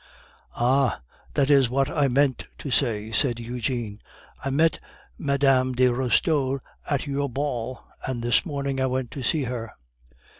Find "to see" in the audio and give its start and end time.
9.11-9.43